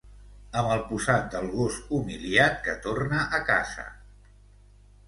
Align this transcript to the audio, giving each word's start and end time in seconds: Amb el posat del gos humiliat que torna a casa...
Amb 0.61 0.69
el 0.75 0.79
posat 0.91 1.27
del 1.35 1.45
gos 1.57 1.77
humiliat 1.99 2.59
que 2.69 2.77
torna 2.87 3.25
a 3.41 3.45
casa... 3.53 3.89